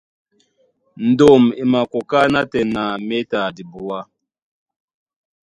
Ndôm 1.09 1.43
e 1.61 1.63
makoká 1.71 2.19
nátɛna 2.33 2.83
méta 3.07 3.39
dibuá. 3.55 3.99